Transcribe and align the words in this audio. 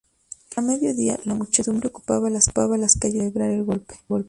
A 0.57 0.61
mediodía 0.61 1.19
la 1.25 1.35
muchedumbre 1.35 1.89
ocupaba 1.89 2.31
las 2.31 2.45
calles 2.47 2.51
para 2.67 2.89
celebrar 3.11 3.51
el 3.51 3.63
golpe. 3.65 3.93